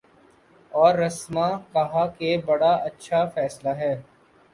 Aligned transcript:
اور 0.71 0.95
رسما 0.95 1.47
کہا 1.73 2.05
کہ 2.17 2.35
بڑا 2.45 2.71
اچھا 2.85 3.23
فیصلہ 3.25 3.69
ہے۔ 3.75 3.93